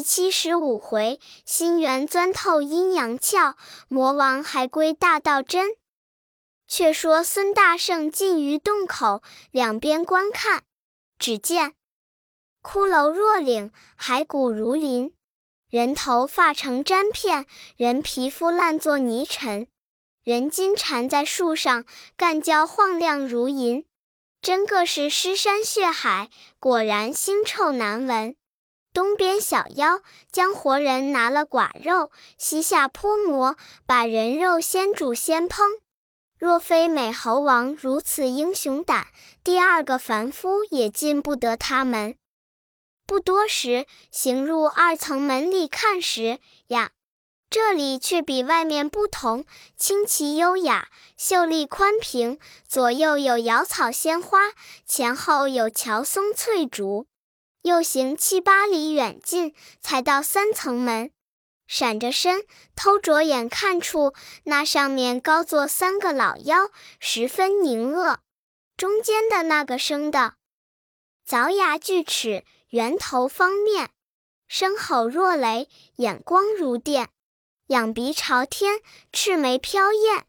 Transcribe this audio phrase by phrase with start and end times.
[0.00, 3.54] 第七十五回，心猿钻透阴阳窍，
[3.86, 5.76] 魔王还归大道真。
[6.66, 10.62] 却说孙大圣进于洞口，两边观看，
[11.18, 11.74] 只见
[12.62, 15.12] 骷髅若岭，骸骨如林，
[15.68, 17.44] 人头发成毡片，
[17.76, 19.66] 人皮肤烂作泥尘，
[20.24, 21.84] 人筋缠在树上，
[22.16, 23.84] 干焦晃亮如银，
[24.40, 28.34] 真个是尸山血海，果然腥臭难闻。
[28.92, 30.00] 东边小妖
[30.32, 35.62] 将活人拿了寡肉，西下泼魔，把人肉先煮先烹。
[36.36, 39.06] 若非美猴王如此英雄胆，
[39.44, 42.16] 第二个凡夫也进不得他门。
[43.06, 46.38] 不多时，行入二层门里看时，
[46.68, 46.90] 呀，
[47.50, 49.44] 这里却比外面不同，
[49.76, 54.38] 清奇优雅，秀丽宽平，左右有瑶草鲜花，
[54.86, 57.06] 前后有乔松翠竹。
[57.62, 61.10] 又行七八里远近，才到三层门，
[61.66, 68.20] 闪着身，偷着眼看处，那上面高坐三个老妖，十分凝恶。
[68.76, 70.36] 中间的那个生的，
[71.28, 73.90] 凿牙锯齿，圆头方面，
[74.48, 77.10] 声吼若雷，眼光如电，
[77.66, 78.80] 仰鼻朝天，
[79.12, 80.24] 赤眉飘艳。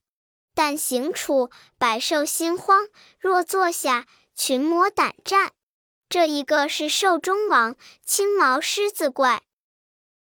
[0.53, 5.53] 但行处，百兽心慌；若坐下，群魔胆战。
[6.11, 9.43] 这一个是兽中王，青毛狮子怪；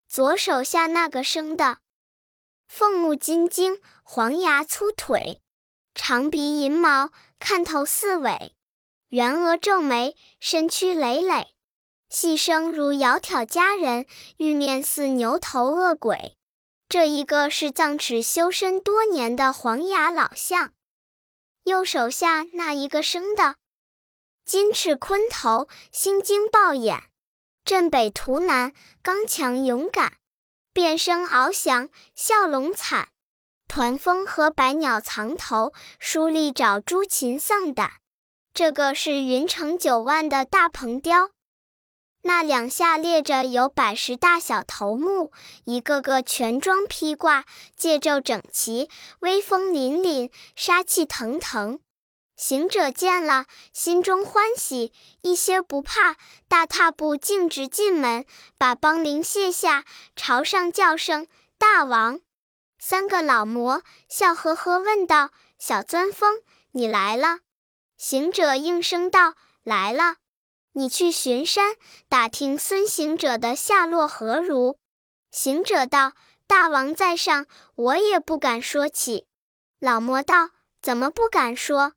[0.05, 1.77] 左手下那个生的，
[2.67, 5.41] 凤目金睛，黄牙粗腿，
[5.95, 8.53] 长鼻银毛，看头似尾，
[9.07, 11.55] 圆额皱眉，身躯累累，
[12.09, 16.35] 细声如窈窕佳人，玉面似牛头恶鬼。
[16.89, 20.73] 这一个是藏齿修身多年的黄牙老象。
[21.63, 23.55] 右手下那一个生的。
[24.47, 27.03] 金翅鲲头，心惊豹眼，
[27.65, 30.13] 镇北图南，刚强勇敢，
[30.71, 33.09] 变声翱翔，笑龙惨。
[33.67, 37.95] 团风和百鸟藏头，疏利爪朱禽丧胆。
[38.53, 41.31] 这个是云城九万的大鹏雕，
[42.21, 45.33] 那两下列着有百十大小头目，
[45.65, 47.43] 一个个全装披挂，
[47.75, 51.81] 戒咒整齐，威风凛凛，杀气腾腾。
[52.37, 56.15] 行者见了，心中欢喜，一些不怕，
[56.47, 58.25] 大踏步径直进门，
[58.59, 59.83] 把帮铃卸下，
[60.15, 61.27] 朝上叫声
[61.57, 62.21] ：“大王！”
[62.77, 66.43] 三个老魔笑呵呵问道：“小钻风，
[66.73, 67.39] 你来了？”
[67.97, 69.33] 行者应声道
[69.65, 70.17] ：“来了。”
[70.73, 71.75] 你去巡山，
[72.07, 74.77] 打听孙行者的下落何如？
[75.31, 76.13] 行者道
[76.45, 79.25] ：“大王在上，我也不敢说起。”
[79.81, 81.93] 老魔道：“怎么不敢说？”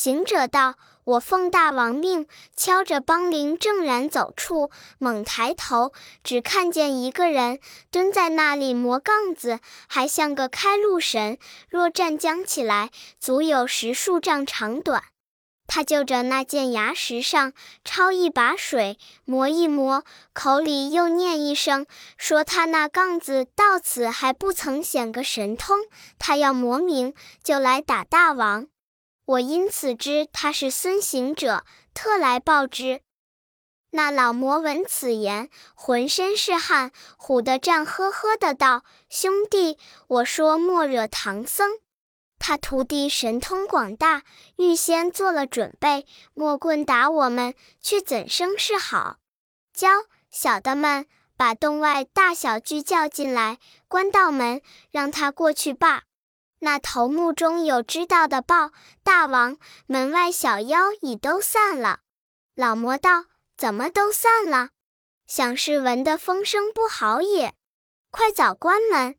[0.00, 4.70] 行者道：“我奉大王命，敲着梆铃，正然走处，
[5.00, 5.92] 猛抬头，
[6.22, 7.58] 只看见一个人
[7.90, 11.36] 蹲在那里磨杠子，还像个开路神。
[11.68, 15.02] 若站将起来，足有十数丈长短。
[15.66, 17.52] 他就着那件牙石上
[17.84, 21.86] 抄一把水，磨一磨，口里又念一声，
[22.16, 25.76] 说他那杠子到此还不曾显个神通，
[26.20, 28.68] 他要磨明，就来打大王。”
[29.28, 31.62] 我因此知他是孙行者，
[31.92, 33.02] 特来报之。
[33.90, 41.72] 那老魔闻此言，浑身是汗，唬得战呵呵的道：“兄弟，我说莫惹唐僧，
[42.38, 44.22] 他徒弟神通广大，
[44.56, 49.18] 预先做了准备，莫棍打我们，却怎生是好？
[49.74, 49.90] 教
[50.30, 51.04] 小的们
[51.36, 53.58] 把洞外大小俱叫进来，
[53.88, 56.04] 关道门，让他过去罢。”
[56.60, 62.00] 那头目中有知道的报，大王门外小妖已都散了。
[62.54, 63.26] 老魔道
[63.56, 64.70] ：“怎么都散了？
[65.26, 67.54] 想是闻得风声不好也。
[68.10, 69.16] 快早关门，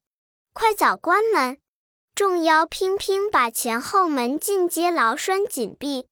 [0.53, 1.57] 快早关门！”
[2.13, 6.07] 众妖乒乒把前后门尽皆牢拴紧闭。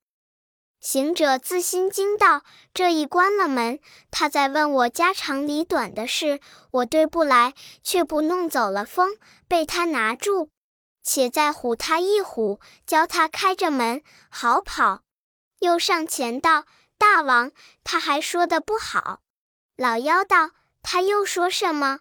[0.79, 6.39] 行者自心惊道：“这一关了门，他在问我家长里短的事，
[6.71, 7.53] 我对不来，
[7.83, 9.17] 却不弄走了风，
[9.49, 10.49] 被他拿住。”
[11.07, 15.03] 且再唬他一唬，教他开着门好跑。
[15.59, 16.65] 又上前道
[16.99, 17.53] ：“大王，
[17.85, 19.21] 他还说的不好。”
[19.77, 20.51] 老妖道
[20.83, 21.99] ：“他又说什么？”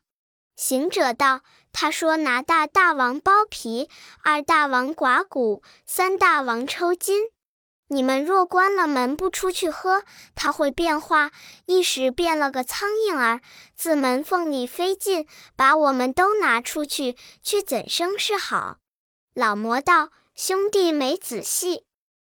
[0.57, 1.43] 行者道
[1.73, 3.89] ：“他说拿大大王剥皮，
[4.25, 7.29] 二大王刮骨，三大王抽筋。
[7.89, 10.03] 你们若关了门不出去喝，
[10.35, 11.31] 他会变化，
[11.67, 13.41] 一时变了个苍蝇儿，
[13.77, 18.79] 自门缝里飞进，把我们都拿出去，却怎生是好？”
[19.37, 21.85] 老魔道：“兄弟没仔细，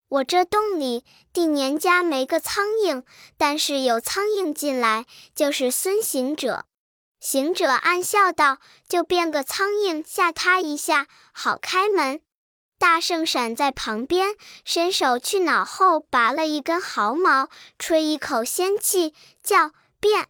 [0.08, 1.04] 我这洞里
[1.34, 3.02] 定年家没个苍蝇，
[3.36, 5.04] 但是有苍蝇进来，
[5.34, 6.64] 就是孙行者。”
[7.20, 8.56] 行者暗笑道
[8.88, 12.22] ：“就变个苍蝇吓他一下，好开门。”
[12.80, 14.34] 大圣闪在旁边，
[14.64, 19.12] 伸手去脑后拔了一根毫毛，吹一口仙气，
[19.42, 20.28] 叫变，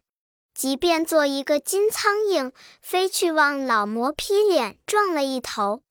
[0.53, 2.51] 即变做一个金苍蝇，
[2.81, 5.84] 飞去往老魔劈脸撞了一头。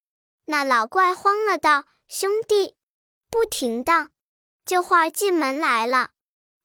[0.46, 2.74] 那老怪慌了，道：“兄弟，
[3.30, 4.10] 不停当，
[4.66, 6.10] 就话进门来了。”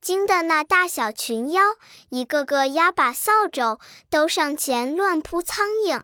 [0.02, 1.62] 惊得那大小群妖
[2.10, 3.80] 一个个压把扫帚，
[4.10, 6.04] 都上前乱扑苍蝇。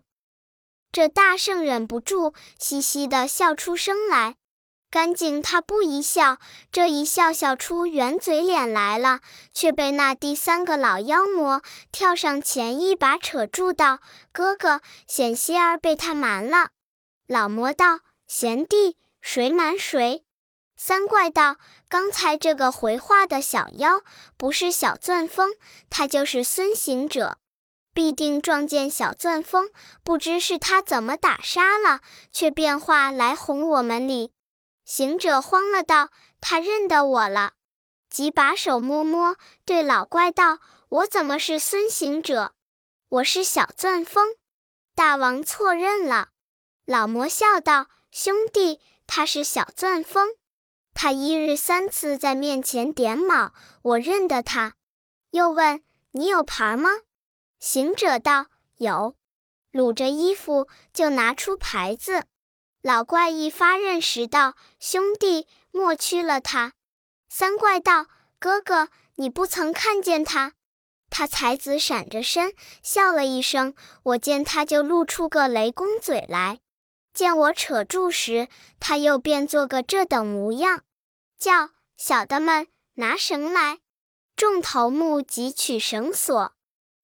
[0.91, 4.35] 这大圣忍不住嘻嘻的笑出声来。
[4.91, 6.37] 干净他不一笑，
[6.71, 9.19] 这一笑笑出圆嘴脸来了，
[9.53, 11.61] 却被那第三个老妖魔
[11.91, 13.99] 跳上前一把扯住，道
[14.31, 16.69] ：“哥哥，险些儿被他瞒了。”
[17.27, 20.23] 老魔道：“贤弟，谁瞒谁？”
[20.77, 21.55] 三怪道
[21.89, 24.01] ：“刚才这个回话的小妖，
[24.37, 25.55] 不是小钻风，
[25.89, 27.39] 他就是孙行者，
[27.93, 29.71] 必定撞见小钻风，
[30.03, 32.01] 不知是他怎么打杀了，
[32.31, 34.31] 却变化来哄我们哩。”
[34.85, 37.53] 行者慌了，道：“他认得我了。”
[38.07, 39.35] 即把手摸摸，
[39.65, 42.53] 对老怪道：“我怎么是孙行者？
[43.09, 44.35] 我是小钻风，
[44.93, 46.29] 大王错认了。”
[46.85, 50.29] 老魔笑道：“兄弟，他是小钻风。”
[50.93, 54.75] 他一日三次在面前点卯，我认得他。
[55.31, 56.91] 又问你有牌吗？
[57.59, 58.45] 行者道
[58.77, 59.15] 有，
[59.71, 62.25] 撸着衣服就拿出牌子。
[62.81, 66.73] 老怪一发认识道：“兄弟，莫屈了他。”
[67.27, 68.05] 三怪道
[68.39, 70.53] ：“哥哥，你不曾看见他？”
[71.09, 72.53] 他才子闪着身
[72.83, 73.73] 笑了一声，
[74.03, 76.59] 我见他就露出个雷公嘴来。
[77.15, 80.81] 见我扯住时，他又变做个这等模样，
[81.39, 83.79] 叫小的们拿绳来。
[84.35, 86.53] 众头目即取绳索，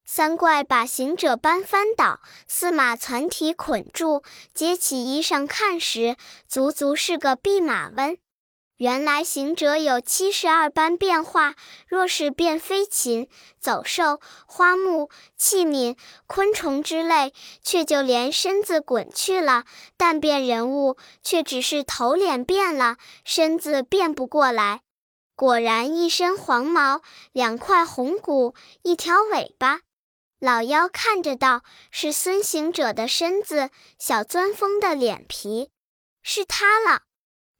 [0.03, 4.21] 三怪把行者搬翻倒，四马攒蹄捆住，
[4.53, 8.17] 揭起衣裳看时，足足是个弼马温。
[8.81, 11.53] 原来行者有七十二般变化，
[11.87, 13.29] 若是变飞禽、
[13.59, 15.95] 走兽、花木、器皿、
[16.25, 17.31] 昆虫之类，
[17.61, 19.65] 却就连身子滚去了；
[19.97, 24.81] 但变人物，却只是头脸变了，身子变不过来。
[25.35, 29.81] 果然一身黄毛，两块红骨，一条尾巴。
[30.39, 31.61] 老妖看着道
[31.93, 33.69] ：“是孙行者的身子，
[33.99, 35.69] 小钻风的脸皮，
[36.23, 37.03] 是他了。”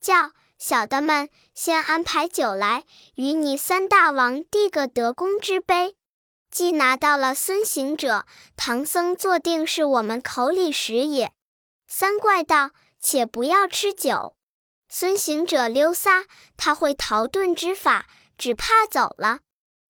[0.01, 0.31] 叫。
[0.63, 2.83] 小的们，先安排酒来，
[3.15, 5.95] 与你三大王递个得功之杯。
[6.51, 11.31] 既拿到了孙行者，唐僧坐定是我们口里食也。
[11.87, 12.69] 三怪道
[13.01, 14.35] ：“且不要吃酒，
[14.87, 16.25] 孙行者溜撒，
[16.55, 18.05] 他会逃遁之法，
[18.37, 19.39] 只怕走了。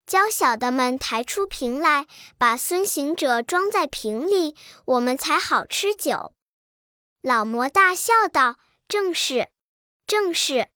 [0.05, 2.07] 教小的们抬出瓶来，
[2.37, 6.31] 把孙行者装在瓶里，我们才好吃酒。”
[7.21, 8.55] 老魔大笑道
[8.87, 9.49] ：“正是。”
[10.11, 10.67] 正是，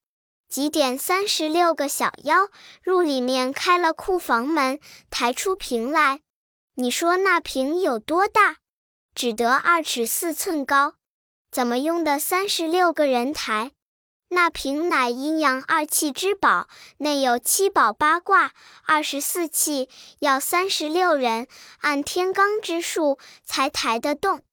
[0.47, 2.47] 几点三十六个小妖
[2.81, 4.79] 入里面开了库房门，
[5.09, 6.21] 抬出瓶来。
[6.75, 8.59] 你说那瓶有多大？
[9.13, 10.93] 只得二尺四寸高。
[11.51, 13.73] 怎么用的三十六个人抬？
[14.29, 18.53] 那瓶乃阴阳二气之宝，内有七宝八卦，
[18.85, 19.89] 二十四气，
[20.19, 21.49] 要三十六人
[21.79, 24.43] 按天罡之数才抬得动。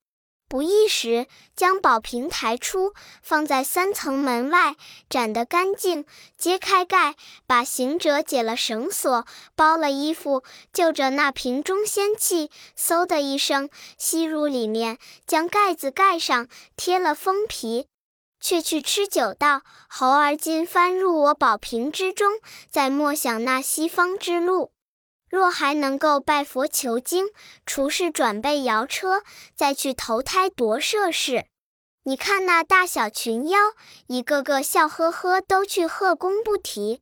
[0.52, 2.92] 不一时，将宝瓶抬出，
[3.22, 4.76] 放在三层门外，
[5.08, 6.04] 斩得干净。
[6.36, 7.14] 揭开盖，
[7.46, 9.24] 把行者解了绳索，
[9.56, 17.86] 包了衣服，就着那瓶中仙气，嗖的一声吸入里面，将盖子盖上，贴了封皮，
[18.38, 22.30] 却去吃酒道：“猴儿今翻入我宝瓶之中，
[22.68, 24.72] 再莫想那西方之路。”
[25.32, 27.30] 若还能够拜佛求经，
[27.64, 29.22] 除是转背摇车，
[29.54, 31.46] 再去投胎夺舍事。
[32.02, 33.58] 你看那大小群妖，
[34.08, 37.00] 一个个笑呵呵，都去贺功不提。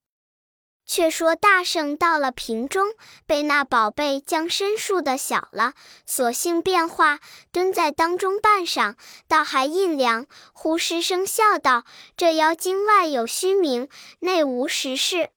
[0.86, 2.94] 却说大圣到了瓶中，
[3.26, 5.72] 被那宝贝将身数的小了，
[6.06, 7.18] 索性变化，
[7.50, 8.94] 蹲在当中半晌，
[9.26, 10.26] 倒还印凉。
[10.52, 11.84] 忽失声笑道
[12.16, 13.88] ：“这妖精外有虚名，
[14.20, 15.30] 内无实事。”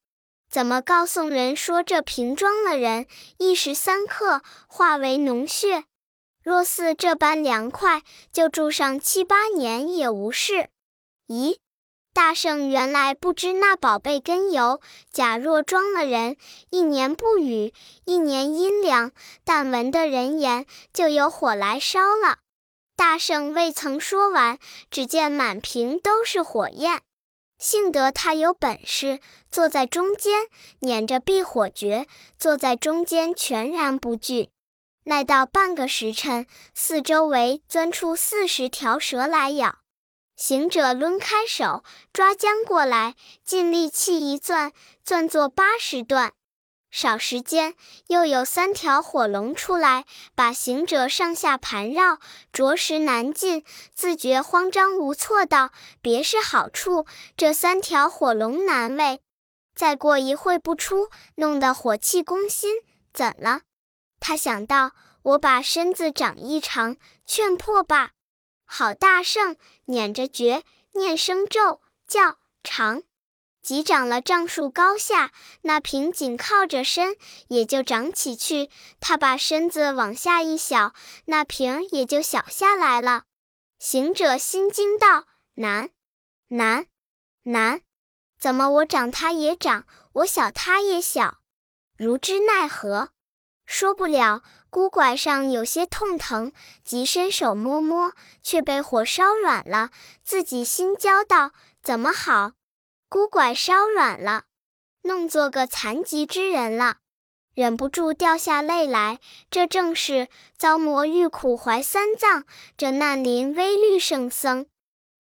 [0.53, 3.07] 怎么告诉人说这瓶装了人，
[3.39, 5.85] 一时三刻化为脓血？
[6.43, 10.69] 若似这般凉快，就住上七八年也无事。
[11.27, 11.57] 咦，
[12.13, 14.79] 大圣原来不知那宝贝根由。
[15.11, 16.37] 假若装了人，
[16.69, 17.73] 一年不雨，
[18.05, 19.11] 一年阴凉，
[19.43, 22.37] 但闻的人言，就有火来烧了。
[22.95, 24.59] 大圣未曾说完，
[24.91, 27.01] 只见满瓶都是火焰。
[27.63, 30.47] 幸得他有本事，坐在中间，
[30.79, 34.49] 捻着避火诀，坐在中间全然不惧。
[35.05, 39.77] 耐到半个时辰，四周围钻出四十条蛇来咬。
[40.35, 43.15] 行者抡开手抓将过来，
[43.45, 44.73] 尽力气一攥，
[45.05, 46.33] 攥作八十段。
[46.93, 47.73] 少时间，
[48.05, 52.19] 又有三条火龙出来，把行者上下盘绕，
[52.51, 53.65] 着实难进。
[53.95, 55.71] 自觉慌张无措，道
[56.03, 59.21] ：“别是好处，这三条火龙难为。
[59.73, 62.75] 再过一会不出，弄得火气攻心，
[63.11, 63.61] 怎了？”
[64.21, 64.91] 他想到，
[65.23, 68.11] 我把身子长一长，劝破罢。
[68.65, 73.01] 好大圣，捻着诀，念声咒，叫长，
[73.63, 75.31] 即长了丈数高下。
[75.61, 77.15] 那瓶紧靠着身，
[77.47, 78.69] 也就长起去。
[78.99, 80.93] 他把身子往下一小，
[81.25, 83.23] 那瓶也就小下来了。
[83.79, 85.89] 行者心惊道：“难，
[86.49, 86.85] 难，
[87.43, 87.81] 难！
[88.39, 91.39] 怎么我长他也长，我小他也小？
[91.97, 93.09] 如之奈何？”
[93.65, 96.51] 说不了，孤拐上有些痛疼，
[96.83, 99.89] 即伸手摸摸，却被火烧软了。
[100.21, 101.51] 自己心焦道
[101.81, 102.51] ：“怎么好？
[103.13, 104.45] 孤拐烧软了，
[105.03, 106.97] 弄作个残疾之人了。”
[107.53, 109.19] 忍不住掉下泪来。
[109.51, 114.65] 这正是遭魔欲苦怀三藏，这难临危虑圣僧。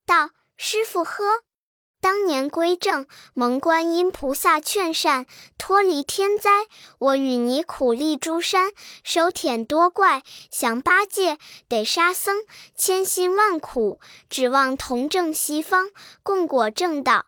[0.07, 1.43] 道：“师傅呵。”
[2.01, 5.27] 当年归正，蒙观音菩萨劝善，
[5.59, 6.49] 脱离天灾。
[6.97, 8.71] 我与你苦历诸山，
[9.03, 12.37] 收舔多怪，降八戒，得沙僧，
[12.75, 13.99] 千辛万苦，
[14.31, 15.91] 指望同证西方，
[16.23, 17.27] 共果正道。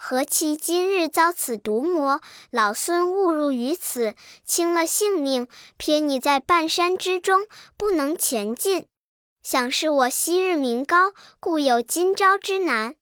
[0.00, 4.14] 何其今日遭此毒魔，老孙误入于此，
[4.44, 8.86] 轻了性命，撇你在半山之中，不能前进。
[9.42, 12.94] 想是我昔日名高，故有今朝之难。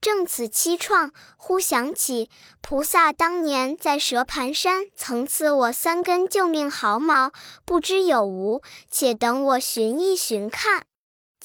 [0.00, 7.32] 正此凄怆，忽想起菩萨当年在蛇盘山曾赐我三根救命毫毛，
[7.64, 8.62] 不知有无？
[8.88, 10.86] 且等我寻一寻看。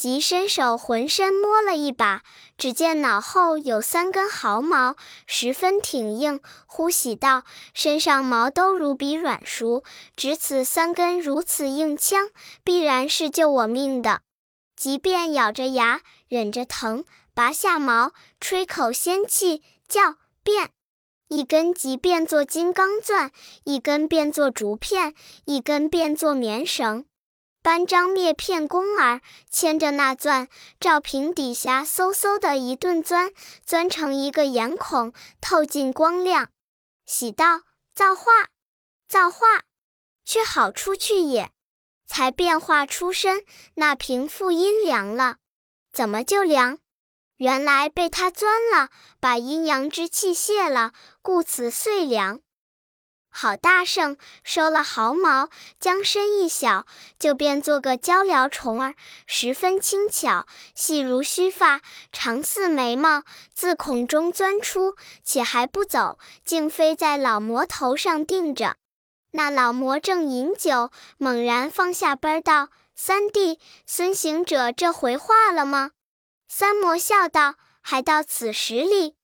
[0.01, 2.24] 即伸手浑身摸了一把，
[2.58, 4.96] 只见脑后有三根毫毛，
[5.27, 6.41] 十分挺硬。
[6.65, 7.43] 忽喜道：
[7.75, 9.84] 身上毛都如比软熟，
[10.15, 12.29] 只此三根如此硬枪，
[12.63, 14.22] 必然是救我命的。
[14.75, 17.05] 即便咬着牙，忍着疼。
[17.36, 20.72] 拔下毛，吹口仙气，叫变。
[21.27, 23.31] 一根即变作金刚钻，
[23.65, 25.13] 一根变作竹片，
[25.46, 27.05] 一根变作棉绳。
[27.62, 30.48] 搬张篾片弓儿，牵着那钻，
[30.80, 33.32] 照瓶底下嗖嗖的一顿钻，
[33.65, 36.50] 钻成一个眼孔，透进光亮。
[37.06, 37.62] 喜道
[37.94, 38.32] 造化，
[39.08, 39.62] 造化，
[40.25, 41.51] 却好出去也。
[42.08, 45.38] 才变化出身，那瓶复阴凉了。
[45.94, 46.80] 怎么就凉？
[47.38, 48.89] 原来被他钻了，
[49.20, 52.41] 把阴阳之气泄了，故此遂凉。
[53.33, 56.85] 好大圣收了毫毛，将身一小，
[57.17, 58.93] 就变做个鹪鹩虫儿，
[59.25, 60.45] 十分轻巧，
[60.75, 63.23] 细如须发，长似眉毛，
[63.53, 68.75] 自孔中钻出，且还不走，竟飞在老魔头上定着。
[69.31, 75.91] 那老魔正饮酒，猛然放下杯道：“三弟，孙行者这回化了吗？”
[76.50, 79.15] 三魔笑道：“还到此时哩。”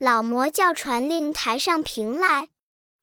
[0.00, 2.48] 老魔叫传令抬上瓶来，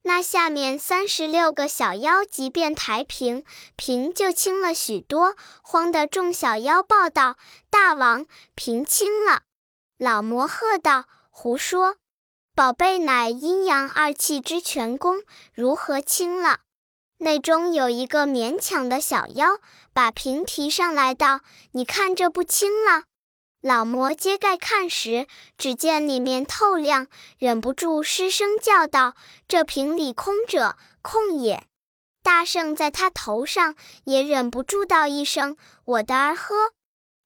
[0.07, 3.43] 那下面三十六个小妖即便抬平，
[3.75, 5.35] 瓶就轻了许多。
[5.61, 7.35] 慌得众小妖报道
[7.69, 9.41] ：“大王，瓶轻了！”
[9.99, 11.97] 老魔喝道：“胡说！
[12.55, 15.23] 宝贝乃阴阳二气之全功，
[15.53, 16.61] 如何轻了？”
[17.19, 19.57] 内中有一个勉强的小妖，
[19.91, 21.41] 把瓶提上来道
[21.73, 23.03] ：“你看这不轻了。”
[23.67, 27.07] 老魔揭盖看时，只见里面透亮，
[27.37, 29.13] 忍不住失声叫道
[29.45, 31.67] ：“这瓶里空者，空也！”
[32.23, 36.71] 大圣在他头上，也忍不住道一声：“我的儿呵，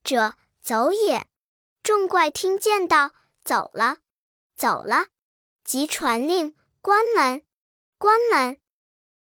[0.03, 0.33] 者
[0.63, 1.27] 走也！”
[1.83, 3.11] 众怪听见道
[3.45, 3.97] ：“走了，
[4.57, 5.09] 走了！”
[5.63, 7.43] 即传令关门，
[7.99, 8.57] 关门。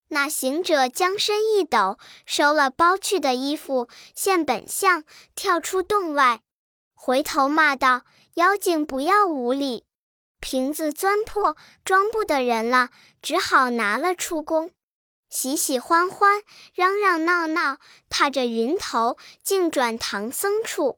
[0.08, 5.04] 那行者将身一抖，收了包去的衣服，现本相，
[5.36, 6.42] 跳出洞外。
[7.06, 8.04] 回头骂道
[8.36, 9.84] ：“妖精不要无礼！
[10.40, 12.92] 瓶子钻破，装不得人了，
[13.22, 14.72] 只好拿了出宫。
[15.30, 16.42] 喜喜欢欢，
[16.74, 20.98] 嚷嚷闹闹，踏着云头，竟转唐僧处。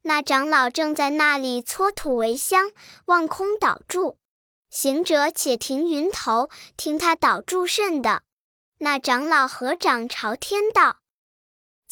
[0.00, 2.70] 那长老正在那里搓土为香，
[3.04, 4.16] 望空倒住。
[4.70, 8.22] 行者且停云头，听他倒住甚的。
[8.78, 11.00] 那长老合掌朝天道。”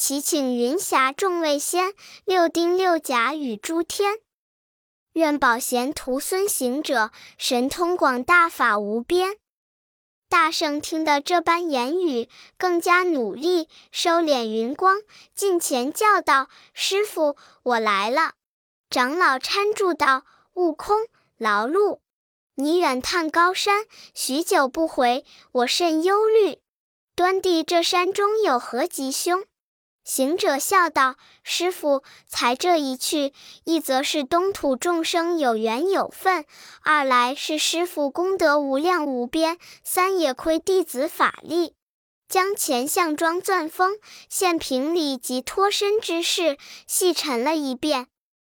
[0.01, 1.93] 齐请云霞众位仙，
[2.25, 4.19] 六丁六甲与诸天，
[5.13, 9.37] 愿保贤徒孙行者神通广大法无边。
[10.31, 15.03] 大圣听得这般言语，更加努力，收敛云光，
[15.35, 18.33] 近前叫道：“师傅，我来了。”
[18.89, 20.25] 长老搀住道
[20.57, 20.97] ：“悟空，
[21.37, 21.99] 劳碌，
[22.55, 26.59] 你远探高山，许久不回，我甚忧虑。
[27.15, 29.45] 端地这山中有何吉凶？”
[30.11, 31.15] 行者笑道
[31.45, 36.47] ：“师傅，才这一去，一则是东土众生有缘有分，
[36.83, 41.77] 二来是师傅功德无量无边，三也亏弟子法力，
[42.29, 48.09] 将前项庄钻风、现平里及脱身之事细陈了一遍，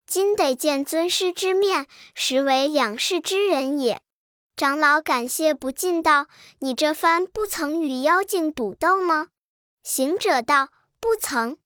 [0.09, 4.01] 今得见尊师之面，实为两世之人也。”
[4.59, 6.27] 长老感谢不尽道
[6.59, 9.29] ：“你这番不曾与妖精赌斗吗？”
[9.85, 10.71] 行者道。
[11.05, 11.59] 不曾，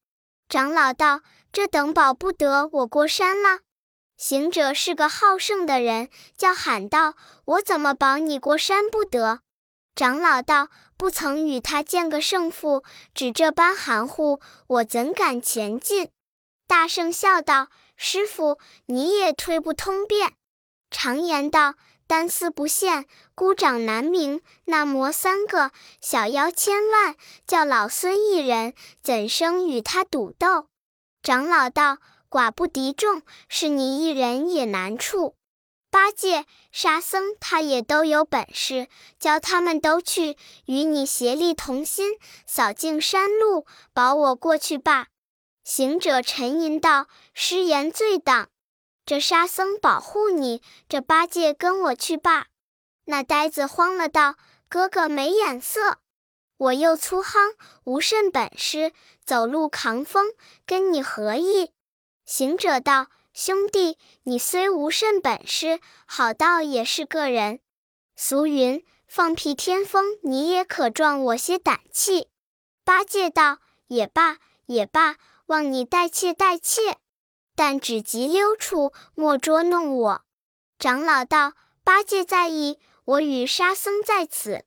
[0.49, 1.21] 长老道
[1.52, 3.61] ：“这等保不得我过山了。”
[4.18, 7.14] 行者是个好胜的人，叫喊道
[7.47, 9.42] ：“我怎么保你过山不得？”
[9.95, 12.83] 长老道：“不曾与他见个胜负，
[13.14, 16.11] 只这般含糊，我怎敢前进？”
[16.66, 20.33] 大圣笑道：“师傅，你也推不通便。
[20.90, 21.76] 常言道。”
[22.09, 24.41] 单丝不线，孤掌难鸣。
[24.65, 27.15] 那魔三个，小妖千万，
[27.47, 28.73] 叫老孙一人，
[29.03, 30.69] 怎生与他赌斗？
[31.23, 31.99] 长老道
[32.31, 35.35] ：“寡不敌众，是你一人也难处。
[35.91, 38.88] 八戒、沙僧他也都有本事，
[39.19, 42.12] 叫他们都去，与你协力同心，
[42.47, 45.09] 扫净山路，保我过去罢。”
[45.62, 48.49] 行者沉吟道：“失言最当。”
[49.09, 52.49] 这沙僧保护你，这八戒跟我去罢。
[53.07, 54.35] 那呆子慌了，道
[54.69, 55.97] ：“哥哥没眼色，
[56.59, 58.93] 我又粗夯，无甚本事，
[59.25, 60.35] 走路扛风，
[60.67, 61.73] 跟你何意？”
[62.27, 67.61] 行者道：“兄弟，你虽无甚本事，好道也是个人。
[68.15, 72.29] 俗云，放屁天风，你也可壮我些胆气。”
[72.85, 74.37] 八戒道：“也罢，
[74.67, 76.99] 也罢，望你带切，代切。”
[77.59, 80.23] 但只急溜处，莫捉弄我。
[80.78, 84.65] 长老道：“八戒在意，我与沙僧在此。”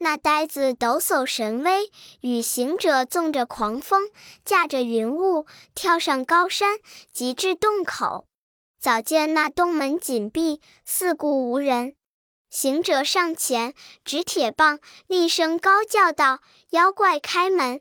[0.00, 4.10] 那呆子抖擞神威，与行者纵着狂风，
[4.44, 6.76] 驾着云雾，跳上高山，
[7.10, 8.26] 急至洞口。
[8.78, 11.96] 早见那洞门紧闭，四顾无人。
[12.50, 13.72] 行者上前，
[14.04, 17.80] 执铁棒，厉声高叫道：“妖怪开门，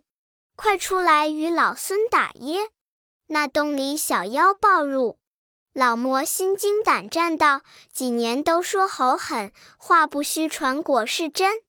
[0.55, 2.69] 快出来与老孙打耶！”
[3.33, 5.17] 那洞里小妖暴入，
[5.73, 11.63] 老魔心惊胆战道：“几年都说猴狠，话不虚传，果是真。”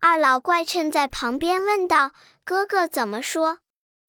[0.00, 2.12] 二老怪趁在旁边问道
[2.46, 3.58] ：“哥哥怎么说？”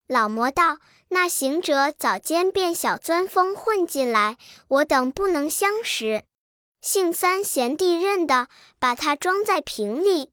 [0.08, 0.78] 老魔道
[1.12, 4.38] ：“那行者早间变小钻风混进来，
[4.70, 6.24] 我等不能相识。
[6.80, 8.48] 姓三贤弟认的，
[8.80, 10.32] 把他装在瓶里。”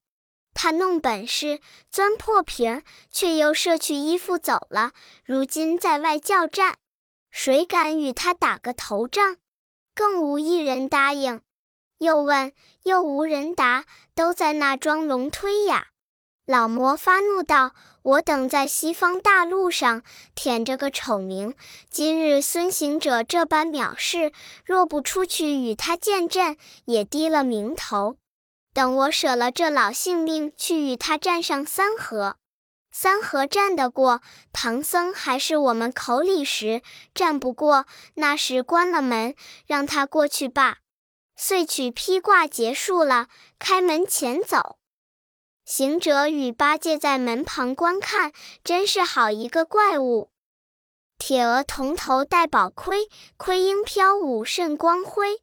[0.63, 1.59] 他弄本事
[1.91, 4.93] 钻破瓶，却又舍去衣服走了。
[5.25, 6.77] 如今在外叫战，
[7.31, 9.39] 谁敢与他打个头仗？
[9.95, 11.41] 更无一人答应。
[11.97, 15.87] 又问，又无人答，都在那装聋推哑。
[16.45, 17.73] 老魔发怒道
[18.05, 20.03] ：“我等在西方大陆上
[20.35, 21.55] 舔着个丑名，
[21.89, 24.31] 今日孙行者这般藐视，
[24.67, 28.19] 若不出去与他见阵，也低了名头。”
[28.73, 32.37] 等我舍了这老性命，去与他战上三合。
[32.93, 34.21] 三合战得过，
[34.53, 36.83] 唐僧还是我们口里时；
[37.15, 39.35] 战不过，那时关了门，
[39.67, 40.79] 让他过去罢。
[41.37, 43.29] 遂取披挂结束了，
[43.59, 44.79] 开门前走。
[45.65, 48.33] 行者与八戒在门旁观看，
[48.65, 50.31] 真是好一个怪物！
[51.17, 55.41] 铁额铜头戴宝盔，盔缨飘舞甚光辉。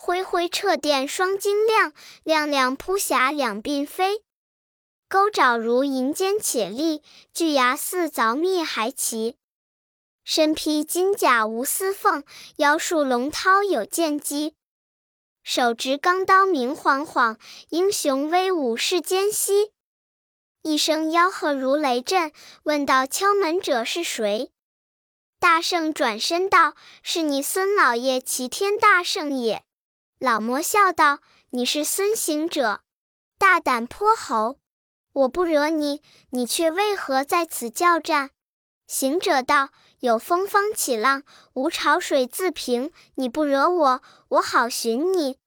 [0.00, 4.22] 恢恢掣电双晶亮，亮亮扑霞两鬓飞。
[5.08, 7.02] 钩爪如银尖且利，
[7.34, 9.36] 巨牙似凿蜜还齐。
[10.22, 12.22] 身披金甲无丝缝，
[12.58, 14.54] 腰束龙绦有剑机。
[15.42, 17.36] 手执钢刀明晃晃，
[17.70, 19.72] 英雄威武世间稀。
[20.62, 22.30] 一声吆喝如雷震，
[22.62, 24.52] 问道：敲门者是谁？
[25.40, 29.64] 大圣转身道：是你孙老爷齐天大圣也。
[30.18, 32.80] 老魔笑道：“你是孙行者，
[33.38, 34.58] 大胆泼猴！
[35.12, 38.30] 我不惹你，你却为何在此叫战？”
[38.88, 39.68] 行者道
[40.00, 42.90] ：“有风方起浪，无潮水自平。
[43.14, 45.38] 你不惹我，我好寻你。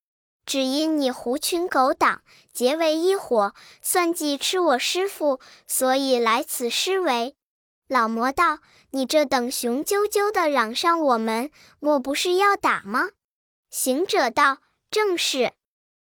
[0.45, 2.21] 只因你狐群狗党
[2.53, 7.35] 结为一伙，算计吃我师傅，所以来此施为。”
[7.89, 8.59] 老魔道
[8.91, 13.09] ：“你这等雄赳赳的嚷上我们，莫不是要打吗？”
[13.71, 14.57] 行者道
[14.91, 15.53] ：“正是。”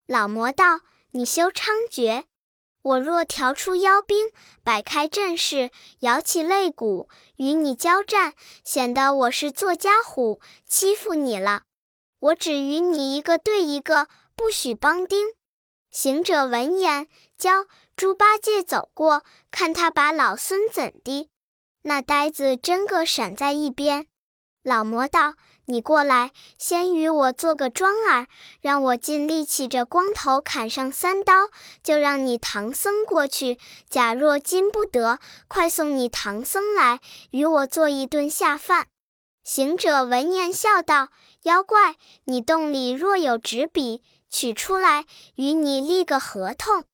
[0.08, 0.80] 老魔道
[1.12, 2.24] ：“你休猖獗。
[2.80, 4.30] 我若调出妖兵，
[4.64, 8.32] 摆开阵势，摇起擂鼓，与你交战，
[8.64, 11.64] 显得我是做家虎，欺负你了。
[12.20, 15.26] 我只与你一个对一个，不许帮丁。
[15.90, 21.28] 行者闻言，教猪八戒走过，看他把老孙怎的。
[21.82, 24.06] 那呆子真个闪在一边。
[24.62, 25.34] 老魔道。
[25.70, 28.26] 你过来，先与我做个庄儿，
[28.62, 31.50] 让我尽力起着光头砍上三刀，
[31.82, 33.58] 就让你唐僧过去。
[33.90, 37.00] 假若禁不得，快送你唐僧来，
[37.32, 38.86] 与我做一顿下饭。
[39.44, 41.10] 行者闻言笑道
[41.44, 45.04] ：“妖怪，你洞里若有纸笔，取出来，
[45.34, 46.84] 与你立个合同。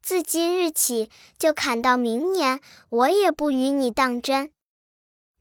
[0.00, 4.52] 自今日起，就砍到明年，我也不与你当真。”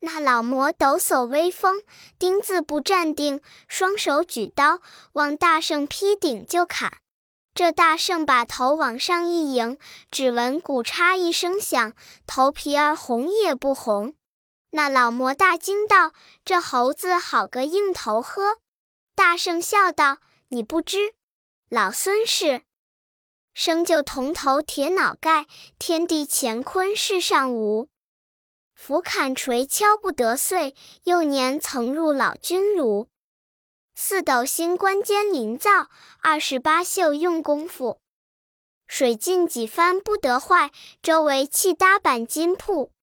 [0.02, 1.82] 那老魔抖擞威风，
[2.18, 4.80] 丁字不站定，双手举刀
[5.14, 6.98] 往大圣劈顶就砍。
[7.54, 9.78] 这大圣把头往上一迎，
[10.10, 11.94] 只闻“骨嚓”一声响，
[12.26, 14.14] 头皮儿红也不红。
[14.72, 16.14] 那老魔大惊道
[16.46, 18.60] ：“这猴子好个硬头呵！”
[19.16, 21.16] 大圣笑道：“你不知，
[21.70, 22.62] 老孙是
[23.54, 27.90] 生就铜头铁脑盖，天地乾坤世上无。”
[28.82, 33.10] 斧砍锤敲不得碎，幼年曾入老君炉。
[33.94, 35.90] 四斗星关间临造，
[36.22, 38.00] 二十八宿用功夫。
[38.88, 40.72] 水浸几番不得坏，
[41.04, 42.94] 周围砌搭板金铺。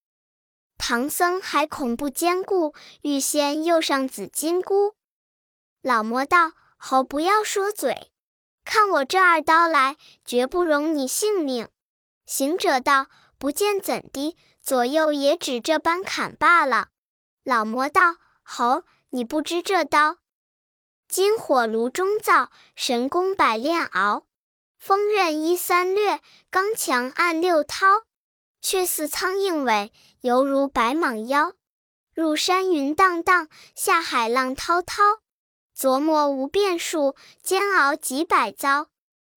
[0.79, 4.95] 唐僧还恐不坚固，预先又上紫金箍。
[5.83, 8.11] 老魔道：“猴不要说嘴，
[8.65, 11.69] 看我这二刀来，绝不容你性命。”
[12.25, 13.09] 行者道
[13.39, 14.35] ：“不见怎的？”
[14.67, 16.89] 左右也只这般砍罢了。
[17.45, 20.17] 老魔道：“猴，你不知这刀，
[21.07, 24.27] 金火炉中造，神功百炼熬，
[24.77, 28.03] 锋刃一三略，刚强按六韬，
[28.61, 31.53] 却似苍蝇尾，犹如白蟒腰。
[32.13, 35.21] 入山云荡荡，下海浪滔滔。
[35.79, 38.89] 琢磨无变数，煎熬几百遭。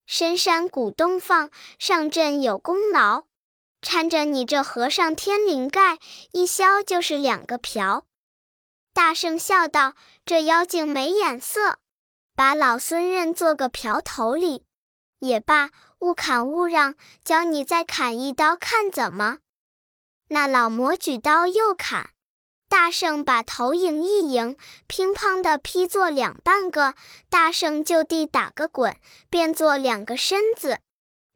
[0.06, 3.24] 深山古洞放，上阵有功劳。”
[3.80, 5.98] 搀着你这和尚天灵盖，
[6.32, 8.04] 一削就是两个瓢。
[8.92, 9.94] 大圣笑道
[10.26, 11.78] ：“这妖精没眼色，
[12.34, 14.64] 把老孙认做个瓢头里
[15.20, 15.70] 也罢。
[16.00, 19.38] 勿砍勿让，教你再砍一刀，看怎么？”
[20.30, 22.10] 那老魔举刀又砍，
[22.68, 26.94] 大圣把头迎一迎，乒乓的劈作两半个。
[27.28, 28.96] 大圣就地打个滚，
[29.30, 30.80] 变作两个身子。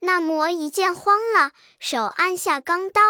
[0.04, 3.00] 那魔一见慌了，手按下钢刀。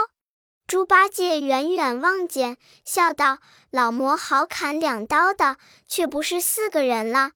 [0.67, 3.39] 猪八戒远远望见，笑道
[3.73, 5.57] ：“老魔好砍两刀的，
[5.89, 7.31] 却不是四个人了。”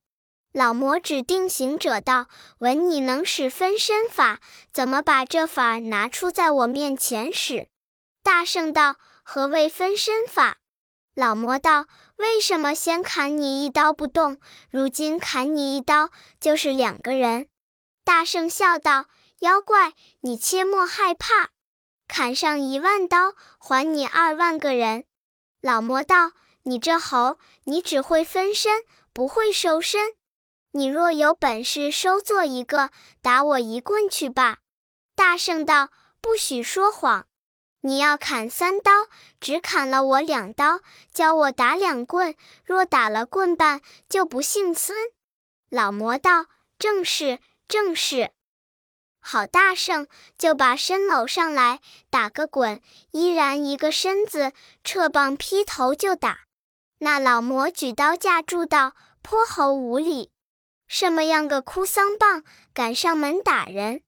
[0.52, 2.26] 老魔指定行者道
[2.60, 4.40] ：“闻你能使分身法，
[4.74, 7.68] 怎么把这法拿出在我面前使？”
[8.22, 10.58] 大圣道：“何谓分身法？”
[11.16, 14.38] 老魔道：“为什么先砍你一刀不动，
[14.70, 17.48] 如今砍你一刀就是两个人？”
[18.04, 19.06] 大圣笑道。
[19.40, 21.50] 妖怪，你切莫害怕，
[22.08, 25.04] 砍上一万刀，还你二万个人。
[25.60, 26.32] 老魔道
[26.64, 30.14] ：“你这猴，你只会分身，不会收身。
[30.72, 34.58] 你若有本事收做一个，打我一棍去吧。”
[35.14, 37.26] 大圣道：“不许说谎，
[37.80, 38.92] 你要砍三刀，
[39.40, 40.80] 只砍了我两刀，
[41.12, 42.34] 教我打两棍。
[42.64, 44.96] 若打了棍半，就不姓孙。”
[45.68, 46.46] 老魔道
[46.78, 48.30] ：“正是，正是。”
[49.28, 50.06] 好大圣，
[50.38, 54.52] 就把身搂上来，打个滚，依然一个身子，
[54.84, 56.42] 撤棒劈头就打。
[56.98, 60.30] 那老魔举刀架住道：“泼猴无礼，
[60.86, 64.02] 什么样个哭丧棒，敢上门打人？”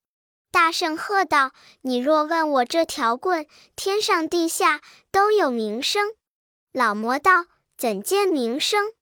[0.52, 1.50] 大圣喝道
[1.82, 6.14] ：“你若问我这条棍，天上地下都有名声。”
[6.70, 8.92] 老魔道：“怎见名声？”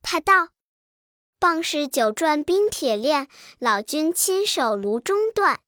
[0.00, 0.50] 他道。
[1.38, 5.60] 棒是九转冰铁链，老君亲手炉中断。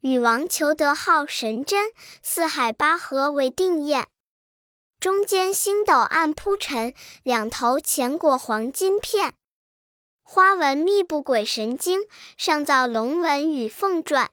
[0.00, 1.90] 禹王求得号神针，
[2.22, 4.06] 四海八河为定验。
[5.00, 9.34] 中间星斗暗铺陈，两头钱裹黄金片。
[10.22, 12.00] 花纹密布鬼神经，
[12.36, 14.28] 上造龙纹与凤篆。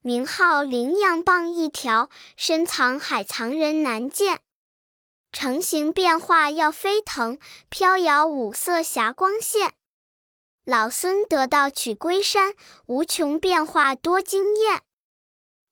[0.00, 4.40] 名号羚羊棒一条，深藏海藏人难见。
[5.32, 7.38] 成形变化要飞腾，
[7.68, 9.74] 飘摇五色霞光现。
[10.64, 12.54] 老孙得道取龟山，
[12.86, 14.82] 无穷变化多惊艳。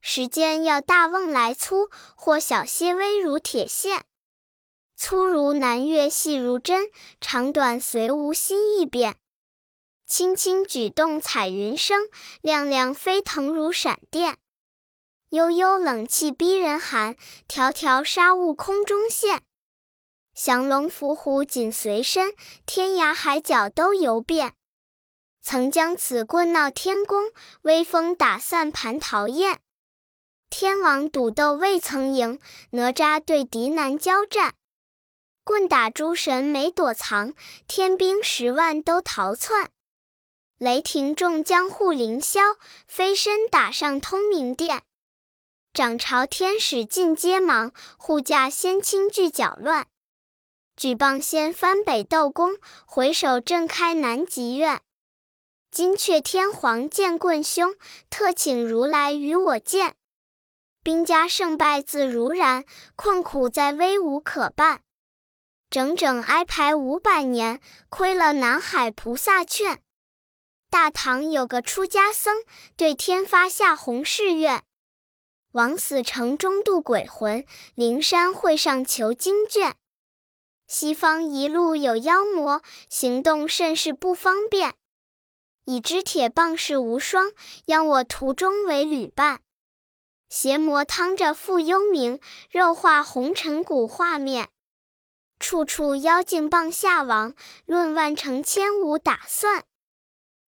[0.00, 4.04] 时间要大瓮来粗，或小些微如铁线。
[4.96, 6.90] 粗如南岳，细如针，
[7.20, 9.16] 长短随无心意变。
[10.06, 12.08] 轻轻举动彩云生，
[12.40, 14.38] 亮亮飞腾如闪电。
[15.30, 17.16] 悠悠冷气逼人寒，
[17.48, 19.42] 条条纱雾空中现。
[20.36, 22.34] 降龙伏虎紧随身，
[22.66, 24.52] 天涯海角都游遍。
[25.40, 29.60] 曾将此棍闹天宫，威风打散蟠桃宴。
[30.50, 32.38] 天王赌斗未曾赢，
[32.72, 34.52] 哪吒对敌难交战。
[35.42, 37.32] 棍打诸神没躲藏，
[37.66, 39.70] 天兵十万都逃窜。
[40.58, 44.82] 雷霆众将护凌霄，飞身打上通明殿。
[45.72, 49.86] 掌朝天使尽皆忙，护驾仙卿俱搅乱。
[50.76, 54.82] 举棒掀翻北斗宫，回首震开南极苑。
[55.70, 57.74] 金阙天皇见棍凶，
[58.10, 59.96] 特请如来与我见。
[60.82, 64.82] 兵家胜败自如然，困苦在威武可伴。
[65.70, 67.58] 整整挨排五百年，
[67.88, 69.80] 亏了南海菩萨劝。
[70.68, 72.44] 大唐有个出家僧，
[72.76, 74.62] 对天发下宏誓愿。
[75.52, 79.74] 枉死城中渡鬼魂，灵山会上求经卷。
[80.66, 84.74] 西方一路有妖魔，行动甚是不方便。
[85.64, 87.32] 已知铁棒是无双，
[87.66, 89.40] 央我途中为旅伴。
[90.28, 94.48] 邪魔趟着复幽冥，肉化红尘古画面。
[95.38, 99.64] 处处妖精棒下王，论万成千无打算。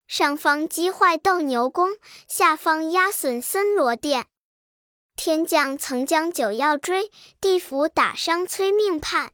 [0.07, 4.26] 上方击坏斗牛宫，下方压损森罗殿。
[5.14, 9.33] 天将曾将九曜追，地府打伤催命判。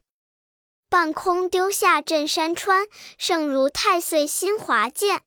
[0.95, 5.23] 半空丢下镇山川，胜如太岁新华剑。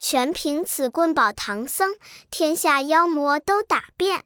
[0.00, 1.94] 全凭此棍保唐僧，
[2.32, 4.24] 天下妖魔都打遍。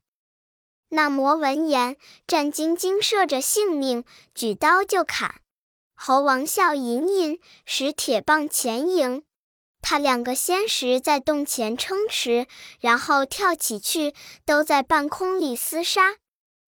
[0.88, 5.42] 那魔闻言，战兢兢，射着性命，举刀就砍。
[5.94, 9.24] 猴王笑吟吟，使铁棒前迎。
[9.82, 12.46] 他两个仙时在洞前撑持，
[12.80, 14.14] 然后跳起去，
[14.46, 16.16] 都在半空里厮杀。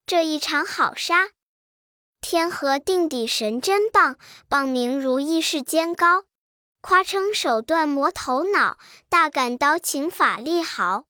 [0.04, 1.30] 这一场好杀！
[2.20, 4.16] 天河定底神针棒，
[4.48, 6.24] 棒名如意世间高。
[6.80, 8.78] 夸称手段磨头脑，
[9.08, 11.04] 大敢刀情法力豪。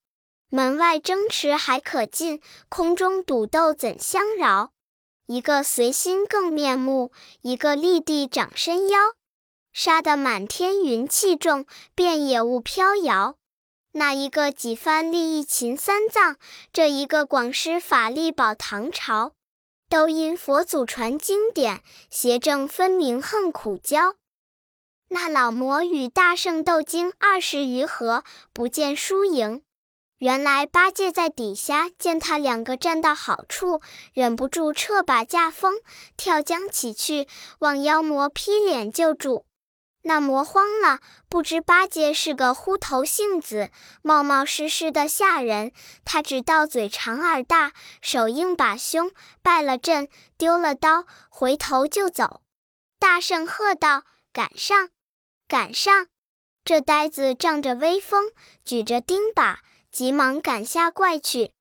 [0.49, 4.71] 门外争持还可进，空中赌斗怎相饶？
[5.27, 8.97] 一个随心更面目，一个立地长身腰。
[9.71, 13.35] 杀得满天云气重，遍野雾飘摇。
[13.91, 16.37] 那一个几番利益秦三藏，
[16.73, 19.33] 这一个广施法力保唐朝。
[19.89, 24.13] 都因佛祖传经典，邪正分明恨苦交。
[25.07, 28.23] 那老魔与大圣斗经二十余合，
[28.53, 29.63] 不见输赢。
[30.19, 33.81] 原来八戒在底下见他两个站到好处，
[34.13, 35.81] 忍不住撤把架风，
[36.15, 39.45] 跳江起去，望妖魔劈脸救主。
[40.03, 43.69] 那魔慌了，不知八戒是个呼头性子，
[44.01, 45.71] 冒冒失失的吓人。
[46.05, 50.07] 他只道嘴长耳大，手硬把胸，败了阵，
[50.37, 52.41] 丢了刀，回头就走。
[52.97, 54.89] 大圣喝道：“赶上，
[55.47, 56.07] 赶上！”
[56.63, 58.31] 这呆子仗着威风，
[58.63, 59.57] 举着钉耙，
[59.91, 61.51] 急忙赶下怪去。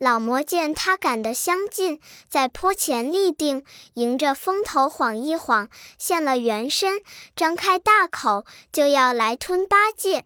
[0.00, 7.02] 老魔见他赶得相近，在坡前立定，迎着风头晃一晃，现了原身，
[7.36, 10.24] 张开大口就要来吞八戒。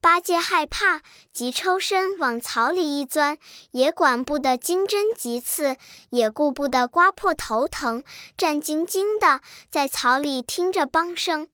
[0.00, 1.02] 八戒害怕，
[1.34, 3.36] 急抽身往草里一钻，
[3.72, 5.76] 也管不得金针急刺，
[6.08, 8.02] 也顾不得刮破头疼，
[8.38, 11.48] 战兢兢的在草里听着梆声。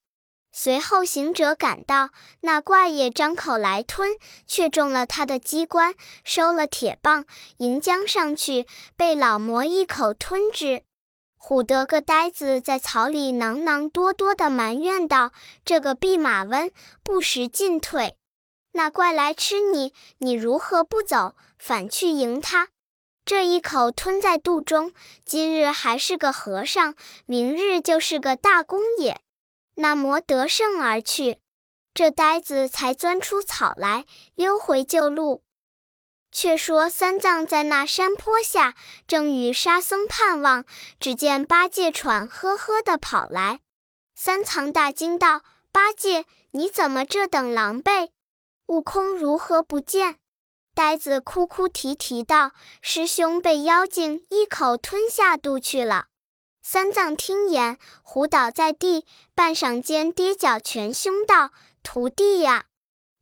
[0.58, 2.08] 随后行者赶到，
[2.40, 4.16] 那怪也张口来吞，
[4.46, 7.26] 却中了他的机关，收了铁棒，
[7.58, 8.66] 迎将上去，
[8.96, 10.82] 被老魔一口吞之。
[11.38, 16.72] 唬得个呆子在草里囔囔多多的埋怨道：“这个弼马温
[17.04, 18.16] 不识进退，
[18.72, 22.68] 那怪来吃你，你如何不走，反去迎他？
[23.26, 24.94] 这一口吞在肚中，
[25.26, 26.94] 今日还是个和尚，
[27.26, 29.20] 明日就是个大公也。”
[29.76, 31.38] 那魔得胜而去，
[31.94, 35.42] 这呆子才钻出草来，溜回旧路。
[36.32, 38.74] 却说三藏在那山坡下，
[39.06, 40.66] 正与沙僧盼望，
[41.00, 43.60] 只见八戒喘呵呵的跑来。
[44.14, 48.10] 三藏大惊道：“八戒，你怎么这等狼狈？
[48.66, 50.16] 悟空如何不见？”
[50.74, 56.08] 呆子哭哭啼啼道：“师兄被妖精一口吞下肚去了。”
[56.68, 59.04] 三藏听言，唬倒在地，
[59.36, 61.52] 半晌间跌脚拳凶道
[61.84, 62.64] ：“徒弟呀，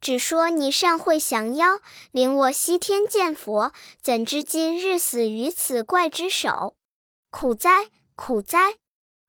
[0.01, 1.81] 只说你善会降妖，
[2.11, 6.75] 领我西天见佛，怎知今日死于此怪之手？
[7.31, 8.77] 苦哉，苦哉！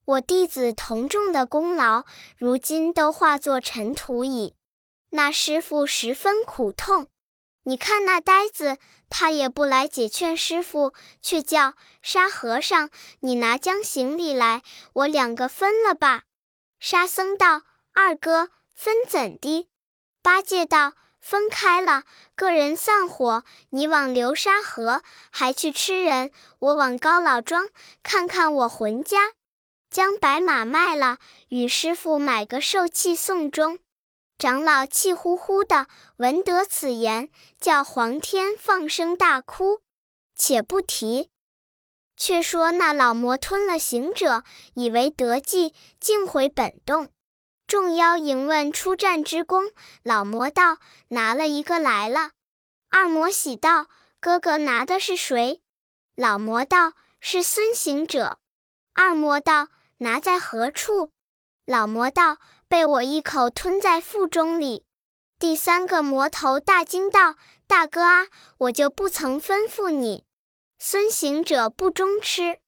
[0.05, 2.05] 我弟子同众的功劳，
[2.37, 4.55] 如今都化作尘土矣。”
[5.11, 7.07] 那师傅十分苦痛。
[7.67, 8.77] 你看那呆子，
[9.09, 11.73] 他也不来解劝师傅，却叫
[12.03, 14.61] 沙和尚：“你拿将行李来，
[14.93, 16.23] 我两个分了吧。”
[16.79, 19.67] 沙僧道：“二哥，分怎的？”
[20.21, 22.03] 八戒道：“分开了，
[22.35, 23.43] 个人散伙。
[23.71, 25.01] 你往流沙河，
[25.31, 27.69] 还去吃人；我往高老庄，
[28.03, 29.33] 看看我浑家。
[29.89, 33.79] 将白马卖了，与师傅买个寿器送终。”
[34.37, 39.79] 长老气呼呼的，闻得此言，叫黄天放声大哭。
[40.35, 41.29] 且不提，
[42.17, 44.43] 却说那老魔吞了行者，
[44.73, 47.09] 以为得计，竟回本洞。
[47.65, 49.71] 众妖迎问出战之功，
[50.03, 52.31] 老魔道：“拿了一个来了。”
[52.91, 53.87] 二魔喜道
[54.19, 55.61] ：“哥哥拿的是谁？”
[56.13, 58.39] 老魔道：“是孙行者。”
[58.93, 59.69] 二魔道
[59.99, 61.11] ：“拿在何处？”
[61.65, 62.37] 老魔道。
[62.75, 64.83] 被我一口吞在腹中里。
[65.39, 67.35] 第三个魔头大惊道
[67.67, 70.25] ：“大哥啊，我就不曾吩咐你。”
[70.77, 72.59] 孙行者不中吃。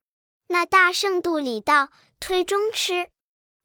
[0.47, 1.89] 那大圣肚里道
[2.21, 3.09] ：“推中吃。”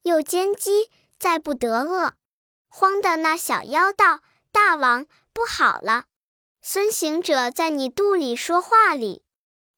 [0.02, 2.14] 又煎鸡，再不得饿。
[2.66, 4.18] 慌的那小妖道
[4.50, 6.06] ：“大王不好了！
[6.60, 9.22] 孙行者在你肚里说话哩。”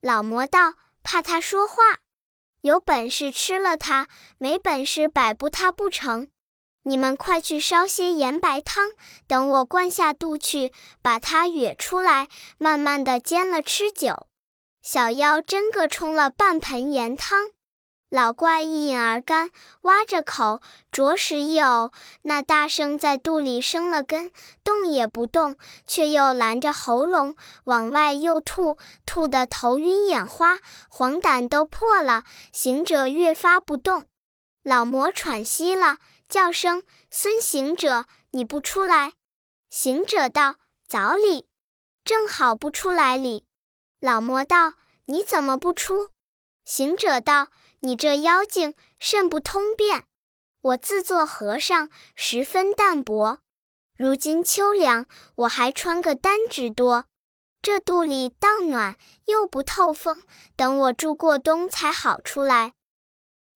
[0.00, 1.98] 老魔道：“怕他说话？
[2.62, 6.28] 有本事吃了他，没本事摆布他不成？”
[6.86, 8.90] 你们快去烧些盐白汤，
[9.26, 14.26] 等我灌下肚去，把它哕出来，慢慢的煎了吃酒。
[14.82, 17.48] 小妖真个冲了半盆盐汤，
[18.10, 20.60] 老怪一饮而干，挖着口，
[20.92, 21.90] 着实一呕。
[22.20, 24.30] 那大圣在肚里生了根，
[24.62, 30.58] 动也不动，却又拦着喉咙往外又吐，吐得头晕眼花，
[30.90, 32.24] 黄疸都破了。
[32.52, 34.04] 行者越发不动，
[34.64, 35.98] 老魔喘息了。
[36.26, 39.12] 叫声孙行者，你不出来？
[39.70, 40.56] 行者道
[40.88, 41.46] ：“早礼，
[42.02, 43.44] 正好不出来礼。”
[44.00, 44.72] 老魔道
[45.06, 46.10] ：“你怎么不出？”
[46.64, 47.48] 行者道
[47.80, 50.06] ：“你这妖精甚不通便。
[50.62, 53.40] 我自做和尚，十分淡泊。
[53.96, 57.04] 如今秋凉，我还穿个单只多。
[57.60, 58.96] 这肚里倒暖，
[59.26, 60.22] 又不透风，
[60.56, 62.72] 等我住过冬才好出来。”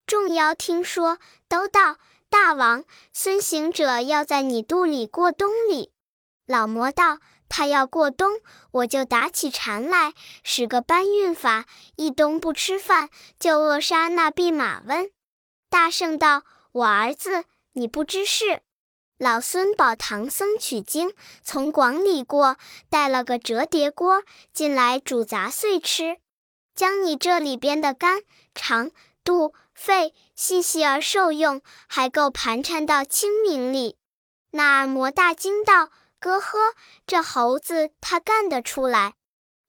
[0.08, 1.18] 众妖听说，
[1.50, 1.98] 都道。
[2.30, 5.92] 大王，孙行者要在你肚里过冬哩。
[6.46, 7.18] 老魔道
[7.48, 8.40] ：“他要过冬，
[8.70, 11.66] 我就打起禅来，使个搬运法，
[11.96, 15.10] 一冬不吃饭，就扼杀那弼马温。”
[15.68, 18.62] 大圣道：“我儿子，你不知事。
[19.18, 22.56] 老孙保唐僧取经，从广里过，
[22.88, 24.22] 带了个折叠锅
[24.54, 26.16] 进来煮杂碎吃，
[26.74, 28.22] 将你这里边的肝、
[28.54, 28.90] 肠、
[29.22, 33.96] 肚。”肺细细而受用，还够盘缠到清明里。
[34.50, 36.74] 那二魔大惊道：“哥呵，
[37.06, 39.14] 这猴子他干得出来！”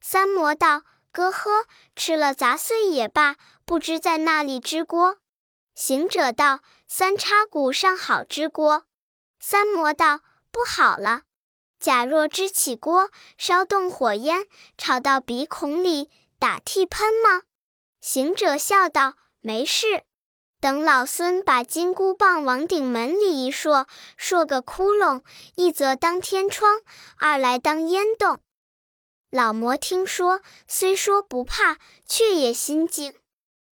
[0.02, 0.82] 三魔道
[1.14, 5.20] ：“哥呵，吃了杂碎也罢，不知在那里支锅。”
[5.76, 8.86] 行者道：“三叉骨上好支锅。”
[9.40, 11.22] 三魔道：“不好了，
[11.80, 17.44] 假若支起锅，烧动火焰，炒到鼻孔里，打嚏喷吗？”
[18.02, 19.14] 行者笑道。
[19.42, 20.04] 没事，
[20.60, 25.24] 等老孙把金箍棒往顶门里一说，说个窟窿，
[25.56, 26.82] 一则当天窗，
[27.18, 28.40] 二来当烟洞。
[29.32, 33.14] 老魔听说，虽说不怕，却也心惊，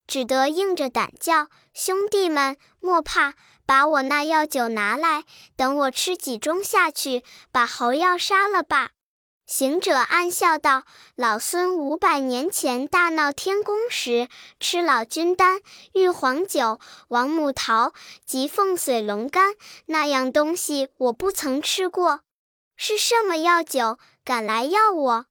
[0.08, 3.34] 只得硬着胆叫：“兄弟们莫怕，
[3.66, 5.26] 把我那药酒拿来，
[5.58, 8.92] 等我吃几盅下去，把猴药杀了吧。”
[9.48, 10.84] 行者暗笑道
[11.16, 14.28] ：“老孙五百年前大闹天宫时，
[14.60, 15.62] 吃老君丹、
[15.94, 17.94] 玉皇酒、王母桃
[18.26, 19.56] 及凤髓龙肝
[19.86, 22.20] 那样东西，我不曾吃过。
[22.76, 25.26] 是什么药酒，敢来要我？”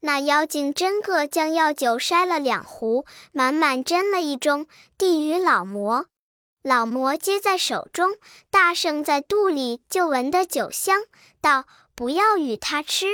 [0.00, 4.66] 那妖精真个将药酒筛了两壶，满满斟了一盅，
[4.98, 6.04] 递与老魔。
[6.62, 8.18] 老魔接在手中，
[8.50, 11.04] 大圣在肚里就闻得酒香，
[11.40, 11.64] 道
[11.96, 13.06] ：“不要与他吃。”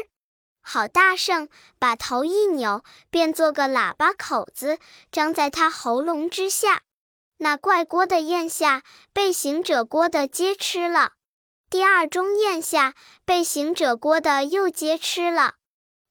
[0.63, 1.49] 好大圣
[1.79, 4.79] 把头一扭，便做个喇叭口子，
[5.11, 6.83] 张在他喉咙之下。
[7.39, 8.83] 那怪锅的咽下，
[9.13, 11.13] 被行者锅的接吃了；
[11.71, 12.95] 第二盅咽下，
[13.25, 15.55] 被行者锅的又接吃了。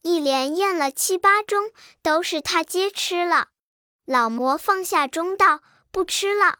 [0.02, 1.72] 一连咽了七八盅，
[2.02, 3.50] 都是他接吃了。
[4.06, 6.60] 老魔放下盅道：“不吃了。”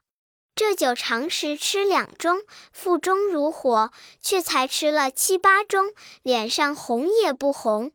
[0.60, 2.44] 这酒常时吃两盅，
[2.74, 7.94] 腹中如火，却才吃了七八盅，脸上红也不红。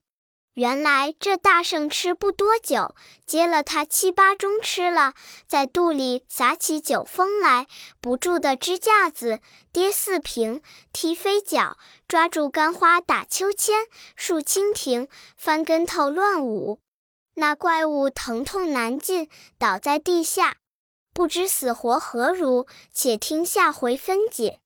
[0.55, 2.95] 原来这大圣吃不多酒，
[3.27, 5.13] 接了他七八盅吃了，
[5.47, 7.67] 在肚里撒起酒疯来，
[8.01, 9.41] 不住的支架子、
[9.71, 11.77] 跌四瓶、踢飞脚，
[12.09, 13.85] 抓住干花打秋千、
[14.17, 15.07] 竖蜻蜓、
[15.37, 16.81] 翻跟头乱舞。
[17.35, 20.57] 那怪物疼痛难禁，倒在地下，
[21.15, 22.67] 不知死活何如。
[22.93, 24.64] 且听下回分解。